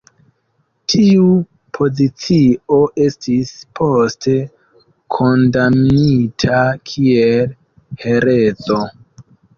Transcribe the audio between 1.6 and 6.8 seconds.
pozicio estis poste kondamnita